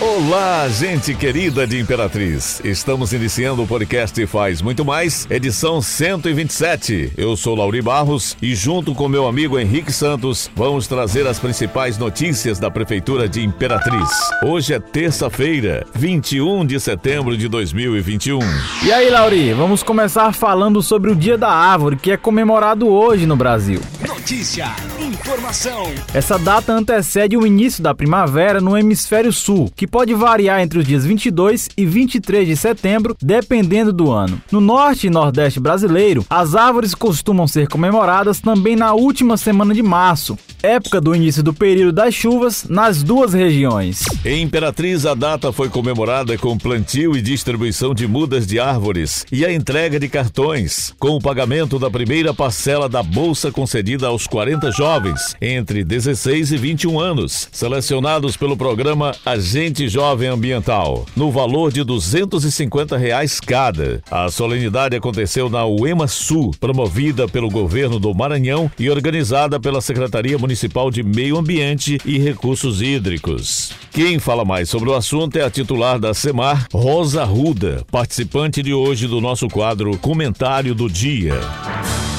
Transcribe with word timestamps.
Olá, 0.00 0.68
gente 0.68 1.12
querida 1.12 1.66
de 1.66 1.76
Imperatriz. 1.76 2.60
Estamos 2.64 3.12
iniciando 3.12 3.64
o 3.64 3.66
podcast 3.66 4.24
Faz 4.28 4.62
Muito 4.62 4.84
Mais, 4.84 5.26
edição 5.28 5.82
127. 5.82 7.14
Eu 7.16 7.36
sou 7.36 7.56
Lauri 7.56 7.82
Barros 7.82 8.36
e, 8.40 8.54
junto 8.54 8.94
com 8.94 9.08
meu 9.08 9.26
amigo 9.26 9.58
Henrique 9.58 9.92
Santos, 9.92 10.48
vamos 10.54 10.86
trazer 10.86 11.26
as 11.26 11.40
principais 11.40 11.98
notícias 11.98 12.60
da 12.60 12.70
Prefeitura 12.70 13.28
de 13.28 13.42
Imperatriz. 13.42 14.08
Hoje 14.44 14.72
é 14.72 14.78
terça-feira, 14.78 15.84
21 15.96 16.64
de 16.64 16.78
setembro 16.78 17.36
de 17.36 17.48
2021. 17.48 18.38
E 18.84 18.92
aí, 18.92 19.10
Lauri, 19.10 19.52
vamos 19.52 19.82
começar 19.82 20.32
falando 20.32 20.80
sobre 20.80 21.10
o 21.10 21.16
Dia 21.16 21.36
da 21.36 21.50
Árvore, 21.50 21.96
que 21.96 22.12
é 22.12 22.16
comemorado 22.16 22.86
hoje 22.86 23.26
no 23.26 23.34
Brasil. 23.34 23.80
Notícia, 24.28 24.66
informação. 25.00 25.86
Essa 26.12 26.38
data 26.38 26.70
antecede 26.70 27.34
o 27.34 27.46
início 27.46 27.82
da 27.82 27.94
primavera 27.94 28.60
no 28.60 28.76
hemisfério 28.76 29.32
sul, 29.32 29.72
que 29.74 29.86
pode 29.86 30.12
variar 30.12 30.60
entre 30.60 30.80
os 30.80 30.84
dias 30.84 31.06
22 31.06 31.70
e 31.74 31.86
23 31.86 32.46
de 32.46 32.54
setembro, 32.54 33.16
dependendo 33.22 33.90
do 33.90 34.10
ano. 34.12 34.38
No 34.52 34.60
norte 34.60 35.06
e 35.06 35.10
nordeste 35.10 35.58
brasileiro, 35.58 36.26
as 36.28 36.54
árvores 36.54 36.94
costumam 36.94 37.48
ser 37.48 37.68
comemoradas 37.68 38.38
também 38.38 38.76
na 38.76 38.92
última 38.92 39.38
semana 39.38 39.72
de 39.72 39.82
março, 39.82 40.38
época 40.62 41.00
do 41.00 41.14
início 41.14 41.42
do 41.42 41.54
período 41.54 41.92
das 41.92 42.14
chuvas 42.14 42.64
nas 42.68 43.02
duas 43.02 43.32
regiões. 43.32 44.02
Em 44.24 44.42
Imperatriz, 44.42 45.06
a 45.06 45.14
data 45.14 45.52
foi 45.52 45.68
comemorada 45.68 46.36
com 46.36 46.58
plantio 46.58 47.16
e 47.16 47.22
distribuição 47.22 47.94
de 47.94 48.06
mudas 48.06 48.46
de 48.46 48.58
árvores 48.58 49.24
e 49.30 49.44
a 49.44 49.52
entrega 49.52 50.00
de 50.00 50.08
cartões, 50.08 50.94
com 50.98 51.10
o 51.10 51.20
pagamento 51.20 51.78
da 51.78 51.90
primeira 51.90 52.34
parcela 52.34 52.88
da 52.88 53.02
bolsa 53.02 53.52
concedida 53.52 54.08
aos 54.08 54.26
40 54.26 54.70
jovens 54.72 55.36
entre 55.40 55.84
16 55.84 56.52
e 56.52 56.56
21 56.56 56.98
anos, 56.98 57.48
selecionados 57.52 58.36
pelo 58.36 58.56
programa 58.56 59.14
Agente 59.24 59.88
Jovem 59.88 60.28
Ambiental, 60.28 61.06
no 61.16 61.30
valor 61.30 61.72
de 61.72 61.84
250 61.84 62.96
reais 62.96 63.38
cada. 63.40 64.02
A 64.10 64.28
solenidade 64.30 64.96
aconteceu 64.96 65.48
na 65.48 65.64
UEMA 65.64 66.08
Sul, 66.08 66.50
promovida 66.58 67.28
pelo 67.28 67.48
governo 67.48 67.98
do 67.98 68.12
Maranhão 68.14 68.70
e 68.78 68.90
organizada 68.90 69.60
pela 69.60 69.80
Secretaria 69.80 70.36
Municipal 70.36 70.47
de 70.90 71.02
Meio 71.02 71.36
Ambiente 71.36 71.98
e 72.04 72.18
Recursos 72.18 72.80
Hídricos. 72.80 73.72
Quem 73.92 74.18
fala 74.18 74.44
mais 74.44 74.68
sobre 74.68 74.88
o 74.88 74.94
assunto 74.94 75.36
é 75.36 75.44
a 75.44 75.50
titular 75.50 75.98
da 75.98 76.14
SEMAR, 76.14 76.66
Rosa 76.72 77.24
Ruda, 77.24 77.84
participante 77.90 78.62
de 78.62 78.72
hoje 78.72 79.06
do 79.06 79.20
nosso 79.20 79.48
quadro 79.48 79.96
Comentário 79.98 80.74
do 80.74 80.88
Dia. 80.88 81.34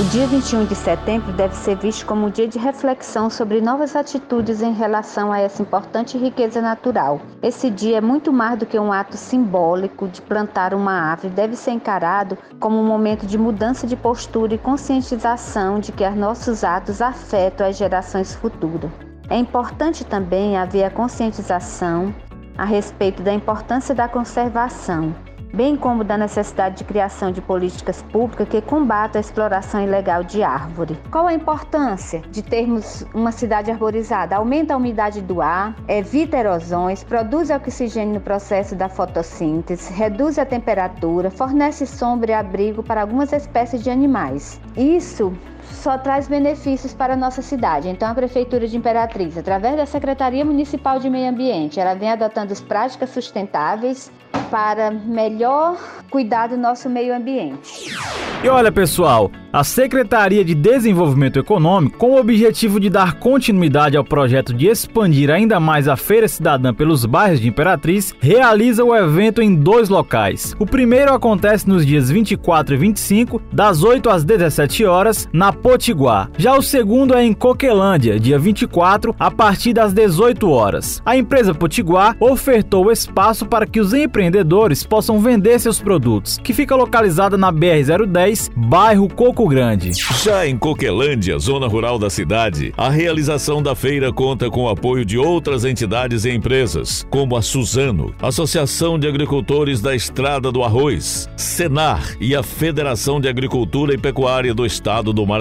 O 0.00 0.04
dia 0.04 0.26
21 0.26 0.64
de 0.64 0.74
setembro 0.74 1.30
deve 1.30 1.54
ser 1.54 1.76
visto 1.76 2.06
como 2.06 2.26
um 2.26 2.30
dia 2.30 2.48
de 2.48 2.58
reflexão 2.58 3.28
sobre 3.28 3.60
novas 3.60 3.94
atitudes 3.94 4.62
em 4.62 4.72
relação 4.72 5.30
a 5.30 5.38
essa 5.38 5.60
importante 5.60 6.16
riqueza 6.16 6.62
natural. 6.62 7.20
Esse 7.42 7.68
dia 7.68 7.98
é 7.98 8.00
muito 8.00 8.32
mais 8.32 8.58
do 8.58 8.64
que 8.64 8.78
um 8.78 8.94
ato 8.94 9.18
simbólico 9.18 10.08
de 10.08 10.22
plantar 10.22 10.72
uma 10.72 10.90
árvore, 10.90 11.34
deve 11.34 11.54
ser 11.54 11.72
encarado 11.72 12.38
como 12.58 12.80
um 12.80 12.86
momento 12.86 13.26
de 13.26 13.36
mudança 13.36 13.86
de 13.86 13.94
postura 13.94 14.54
e 14.54 14.58
conscientização 14.58 15.78
de 15.78 15.92
que 15.92 16.08
os 16.08 16.16
nossos 16.16 16.64
atos 16.64 17.02
afetam 17.02 17.66
as 17.66 17.76
gerações 17.76 18.34
futuras. 18.34 18.90
É 19.28 19.36
importante 19.36 20.02
também 20.02 20.56
haver 20.56 20.84
a 20.84 20.90
conscientização 20.90 22.14
a 22.56 22.64
respeito 22.64 23.22
da 23.22 23.34
importância 23.34 23.94
da 23.94 24.08
conservação 24.08 25.14
bem 25.52 25.76
como 25.76 26.04
da 26.04 26.16
necessidade 26.16 26.78
de 26.78 26.84
criação 26.84 27.32
de 27.32 27.40
políticas 27.40 28.02
públicas 28.02 28.48
que 28.48 28.60
combatam 28.60 29.18
a 29.18 29.20
exploração 29.20 29.82
ilegal 29.82 30.22
de 30.22 30.42
árvore. 30.42 30.98
Qual 31.10 31.26
a 31.26 31.34
importância 31.34 32.22
de 32.30 32.42
termos 32.42 33.04
uma 33.14 33.32
cidade 33.32 33.70
arborizada? 33.70 34.36
Aumenta 34.36 34.74
a 34.74 34.76
umidade 34.76 35.20
do 35.20 35.40
ar, 35.40 35.74
evita 35.88 36.36
erosões, 36.36 37.02
produz 37.04 37.50
oxigênio 37.50 38.14
no 38.14 38.20
processo 38.20 38.74
da 38.74 38.88
fotossíntese, 38.88 39.92
reduz 39.92 40.38
a 40.38 40.44
temperatura, 40.44 41.30
fornece 41.30 41.86
sombra 41.86 42.30
e 42.30 42.34
abrigo 42.34 42.82
para 42.82 43.00
algumas 43.00 43.32
espécies 43.32 43.82
de 43.82 43.90
animais. 43.90 44.60
Isso 44.76 45.32
só 45.64 45.98
traz 45.98 46.28
benefícios 46.28 46.94
para 46.94 47.14
a 47.14 47.16
nossa 47.16 47.42
cidade. 47.42 47.88
Então, 47.88 48.08
a 48.08 48.14
Prefeitura 48.14 48.66
de 48.66 48.76
Imperatriz, 48.76 49.36
através 49.36 49.76
da 49.76 49.86
Secretaria 49.86 50.44
Municipal 50.44 50.98
de 50.98 51.08
Meio 51.08 51.30
Ambiente, 51.30 51.80
ela 51.80 51.94
vem 51.94 52.10
adotando 52.10 52.52
as 52.52 52.60
práticas 52.60 53.10
sustentáveis 53.10 54.10
para 54.50 54.90
melhor 54.90 55.78
cuidar 56.10 56.48
do 56.48 56.56
nosso 56.56 56.90
meio 56.90 57.14
ambiente. 57.14 57.94
E 58.42 58.48
olha, 58.48 58.72
pessoal, 58.72 59.30
a 59.52 59.62
Secretaria 59.62 60.44
de 60.44 60.54
Desenvolvimento 60.54 61.38
Econômico, 61.38 61.98
com 61.98 62.12
o 62.12 62.18
objetivo 62.18 62.80
de 62.80 62.88
dar 62.88 63.14
continuidade 63.14 63.96
ao 63.96 64.04
projeto 64.04 64.54
de 64.54 64.66
expandir 64.66 65.30
ainda 65.30 65.60
mais 65.60 65.86
a 65.86 65.96
Feira 65.96 66.26
Cidadã 66.26 66.72
pelos 66.72 67.04
bairros 67.04 67.38
de 67.38 67.48
Imperatriz, 67.48 68.14
realiza 68.18 68.82
o 68.82 68.96
evento 68.96 69.42
em 69.42 69.54
dois 69.54 69.88
locais. 69.88 70.56
O 70.58 70.64
primeiro 70.64 71.12
acontece 71.12 71.68
nos 71.68 71.84
dias 71.84 72.10
24 72.10 72.74
e 72.74 72.78
25, 72.78 73.42
das 73.52 73.82
8 73.82 74.08
às 74.08 74.24
17 74.24 74.84
horas, 74.84 75.28
na 75.32 75.49
Potiguar. 75.52 76.30
Já 76.38 76.56
o 76.56 76.62
segundo 76.62 77.14
é 77.14 77.24
em 77.24 77.32
Coquelândia, 77.32 78.18
dia 78.18 78.38
24, 78.38 79.14
a 79.18 79.30
partir 79.30 79.72
das 79.72 79.92
18 79.92 80.48
horas. 80.50 81.02
A 81.04 81.16
empresa 81.16 81.54
Potiguar 81.54 82.16
ofertou 82.20 82.86
o 82.86 82.92
espaço 82.92 83.44
para 83.46 83.66
que 83.66 83.80
os 83.80 83.92
empreendedores 83.92 84.84
possam 84.84 85.18
vender 85.18 85.58
seus 85.58 85.80
produtos, 85.80 86.38
que 86.38 86.52
fica 86.52 86.76
localizada 86.76 87.36
na 87.36 87.52
BR-010, 87.52 88.50
bairro 88.54 89.08
Coco 89.08 89.48
Grande. 89.48 89.92
Já 90.22 90.46
em 90.46 90.56
Coquelândia, 90.56 91.38
zona 91.38 91.66
rural 91.66 91.98
da 91.98 92.08
cidade, 92.08 92.72
a 92.76 92.88
realização 92.88 93.62
da 93.62 93.74
feira 93.74 94.12
conta 94.12 94.48
com 94.50 94.64
o 94.64 94.68
apoio 94.68 95.04
de 95.04 95.18
outras 95.18 95.64
entidades 95.64 96.24
e 96.24 96.30
empresas, 96.30 97.06
como 97.10 97.36
a 97.36 97.42
Suzano, 97.42 98.14
Associação 98.22 98.98
de 98.98 99.08
Agricultores 99.08 99.80
da 99.80 99.94
Estrada 99.94 100.52
do 100.52 100.62
Arroz, 100.62 101.28
Senar 101.36 102.16
e 102.20 102.34
a 102.34 102.42
Federação 102.42 103.20
de 103.20 103.28
Agricultura 103.28 103.94
e 103.94 103.98
Pecuária 103.98 104.54
do 104.54 104.64
Estado 104.64 105.12
do 105.12 105.26
Maranhão. 105.26 105.39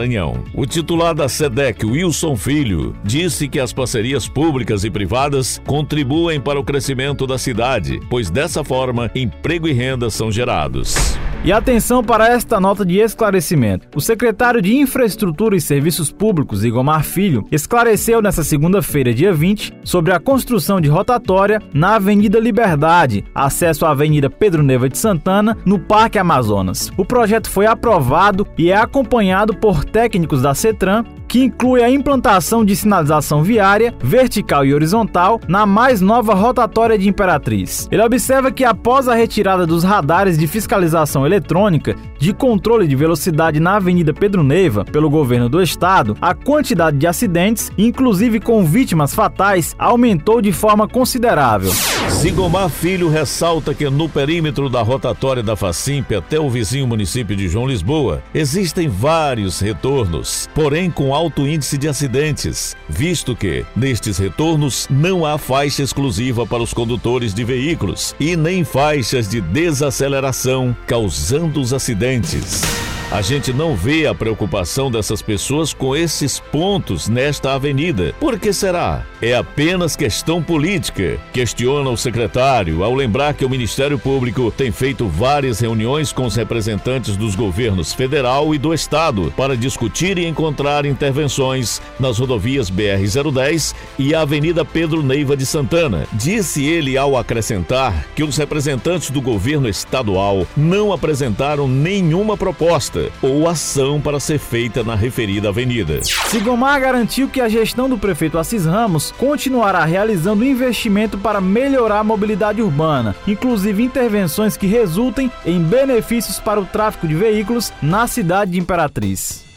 O 0.53 0.65
titular 0.65 1.13
da 1.13 1.27
SEDEC, 1.29 1.85
Wilson 1.85 2.35
Filho, 2.35 2.95
disse 3.03 3.47
que 3.47 3.59
as 3.59 3.73
parcerias 3.73 4.27
públicas 4.27 4.83
e 4.83 4.89
privadas 4.89 5.61
contribuem 5.65 6.39
para 6.39 6.59
o 6.59 6.63
crescimento 6.63 7.27
da 7.27 7.37
cidade, 7.37 7.99
pois 8.09 8.29
dessa 8.29 8.63
forma 8.63 9.11
emprego 9.13 9.67
e 9.67 9.73
renda 9.73 10.09
são 10.09 10.31
gerados. 10.31 10.95
E 11.41 11.53
atenção 11.53 12.03
para 12.03 12.27
esta 12.27 12.59
nota 12.59 12.85
de 12.85 12.97
esclarecimento. 12.97 13.88
O 13.95 14.01
secretário 14.01 14.61
de 14.61 14.75
Infraestrutura 14.75 15.55
e 15.55 15.61
Serviços 15.61 16.11
Públicos, 16.11 16.66
Igomar 16.66 17.01
Filho, 17.05 17.45
esclareceu 17.50 18.22
nesta 18.22 18.44
segunda-feira, 18.44 19.13
dia 19.13 19.31
20, 19.31 19.73
sobre 19.81 20.11
a 20.11 20.19
construção 20.19 20.81
de 20.81 20.89
rotatória 20.89 21.61
na 21.73 21.95
Avenida 21.95 22.41
Liberdade, 22.41 23.23
acesso 23.33 23.85
à 23.85 23.91
Avenida 23.91 24.29
Pedro 24.29 24.61
Neva 24.61 24.89
de 24.89 24.97
Santana, 24.97 25.57
no 25.66 25.79
Parque 25.79 26.19
Amazonas. 26.19 26.91
O 26.97 27.05
projeto 27.05 27.49
foi 27.49 27.66
aprovado 27.66 28.45
e 28.57 28.69
é 28.69 28.75
acompanhado 28.75 29.55
por 29.55 29.85
técnicos 29.85 30.41
da 30.41 30.53
CETRAN 30.53 31.05
que 31.29 31.44
inclui 31.44 31.84
a 31.84 31.90
implantação 31.90 32.66
de 32.66 32.75
sinalização 32.75 33.44
viária, 33.44 33.94
vertical 34.01 34.66
e 34.66 34.73
horizontal, 34.73 35.40
na 35.47 35.66
mais 35.66 36.01
nova 36.01 36.34
rotatória 36.34 36.97
de 36.97 37.07
Imperatriz. 37.07 37.88
Ele 37.91 38.01
observa 38.01 38.51
que 38.51 38.66
após 38.66 39.07
a 39.07 39.13
retirada 39.13 39.66
dos 39.66 39.84
radares 39.84 40.38
de 40.38 40.47
fiscalização 40.47 41.25
eletrônica 41.25 41.95
de 42.19 42.34
controle 42.34 42.85
de 42.85 42.96
velocidade 42.96 43.59
na 43.59 43.78
Avenida 43.78 44.13
Pedro 44.13 44.44
Neiva 44.44 44.84
pelo 44.84 45.09
governo 45.09 45.47
do 45.47 45.62
estado, 45.62 46.18
a 46.22 46.34
quantidade 46.34 46.97
de 46.97 47.07
acidentes, 47.07 47.72
inclusive 47.78 48.41
com 48.41 48.66
vítimas 48.66 49.16
fatais, 49.16 49.74
aumentou 49.80 50.41
de 50.41 50.52
forma 50.52 50.88
considerável. 50.88 51.72
Zigomar 52.09 52.69
Filho 52.69 53.08
ressalta 53.08 53.74
que 53.74 53.90
no 53.90 54.09
perímetro 54.09 54.69
da 54.69 54.81
rotatória 54.81 55.41
da 55.41 55.56
Facimp 55.56 56.12
até 56.12 56.40
o 56.40 56.50
vizinho 56.50 56.85
município 56.85 57.35
de 57.35 57.47
João 57.47 57.68
Lisboa 57.68 58.22
existem 58.34 58.90
vários 58.90 59.59
retornos, 59.62 60.50
porém 60.53 60.91
com 60.91 61.16
alto 61.16 61.47
índice 61.47 61.78
de 61.78 61.88
acidentes, 61.88 62.75
visto 62.90 63.35
que, 63.35 63.63
nestes 63.75 64.18
retornos, 64.18 64.88
não 64.90 65.25
há 65.25 65.38
faixa 65.38 65.84
exclusiva 65.84 66.46
para 66.46 66.64
os 66.64 66.73
condutores 66.73 67.34
de 67.34 67.43
veículos 67.43 68.14
e 68.20 68.35
nem 68.35 68.66
faixas 68.66 69.29
de 69.29 69.40
desaceleração, 69.40 70.76
causando 70.85 71.61
os 71.61 71.72
acidentes. 71.72 72.09
Bandeirantes. 72.09 72.89
A 73.11 73.23
gente 73.23 73.52
não 73.52 73.76
vê 73.76 74.06
a 74.06 74.14
preocupação 74.14 74.91
dessas 74.91 75.20
pessoas 75.20 75.73
com 75.73 75.96
esses 75.96 76.40
pontos 76.40 77.09
nesta 77.09 77.56
avenida. 77.56 78.14
Por 78.20 78.38
que 78.38 78.53
será? 78.53 79.03
É 79.20 79.34
apenas 79.34 79.96
questão 79.96 80.44
política, 80.44 81.20
questiona 81.34 81.90
o 81.90 81.97
secretário 81.97 82.84
ao 82.84 82.94
lembrar 82.94 83.34
que 83.34 83.44
o 83.44 83.50
Ministério 83.50 83.97
Público 83.97 84.53
tem 84.56 84.72
feito 84.72 85.08
várias 85.08 85.59
reuniões 85.59 86.14
com 86.14 86.23
os 86.23 86.35
representantes 86.35 87.17
dos 87.17 87.34
governos 87.34 87.94
federal 87.94 88.53
e 88.53 88.59
do 88.59 88.76
estado 88.76 89.34
para 89.35 89.58
discutir 89.58 90.20
e 90.20 90.28
encontrar 90.28 90.85
intervenções 90.85 91.82
nas 92.00 92.20
rodovias 92.20 92.70
BR-010 92.70 93.73
e 93.97 94.14
a 94.14 94.22
Avenida 94.22 94.64
Pedro 94.64 95.02
Neiva 95.02 95.35
de 95.35 95.47
Santana. 95.47 96.05
Disse 96.14 96.64
ele 96.64 96.96
ao 96.96 97.17
acrescentar 97.17 98.05
que 98.16 98.23
os 98.23 98.38
representantes 98.38 99.09
do 99.09 99.20
governo 99.20 99.67
estadual 99.67 100.46
não 100.55 100.94
apresentaram 100.94 101.67
nenhuma 101.67 102.38
proposta 102.38 102.98
pronta 102.99 103.11
ou 103.22 103.47
ação 103.47 104.01
para 104.01 104.19
ser 104.19 104.40
feita 104.40 104.84
na 104.84 104.96
referida 104.96 105.49
avenida. 105.49 106.01
Sigomar 106.03 106.79
garantiu 106.79 107.29
que 107.29 107.41
a 107.41 107.47
gestão 107.47 107.90
do 107.90 107.97
prefeito 107.97 108.37
Assis 108.37 108.66
Ramos 108.66 109.11
continuará 109.17 109.85
realizando 109.85 110.46
investimento 110.46 111.17
para 111.17 111.40
melhorar 111.40 111.99
a 111.99 112.03
mobilidade 112.03 112.61
urbana, 112.61 113.16
inclusive 113.28 113.84
intervenções 113.84 114.57
que 114.57 114.67
resultem 114.67 115.31
em 115.46 115.61
benefícios 115.61 116.40
para 116.40 116.59
o 116.59 116.66
tráfego 116.66 117.07
de 117.07 117.16
veículos 117.16 117.72
na 117.81 118.07
cidade 118.07 118.51
de 118.51 118.59
Imperatriz. 118.59 119.48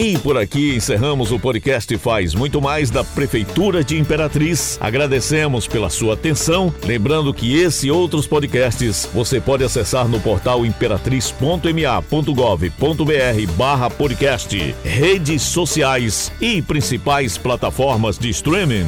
E 0.00 0.16
por 0.16 0.38
aqui 0.38 0.76
encerramos 0.76 1.32
o 1.32 1.40
podcast 1.40 1.98
Faz 1.98 2.32
Muito 2.32 2.62
Mais 2.62 2.88
da 2.88 3.02
Prefeitura 3.02 3.82
de 3.82 3.98
Imperatriz. 3.98 4.78
Agradecemos 4.80 5.66
pela 5.66 5.90
sua 5.90 6.14
atenção. 6.14 6.72
Lembrando 6.84 7.34
que 7.34 7.58
esse 7.58 7.88
e 7.88 7.90
outros 7.90 8.24
podcasts 8.24 9.08
você 9.12 9.40
pode 9.40 9.64
acessar 9.64 10.06
no 10.06 10.20
portal 10.20 10.64
imperatriz.ma.gov.br 10.64 13.52
barra 13.56 13.90
podcast, 13.90 14.76
redes 14.84 15.42
sociais 15.42 16.30
e 16.40 16.62
principais 16.62 17.36
plataformas 17.36 18.16
de 18.16 18.30
streaming. 18.30 18.86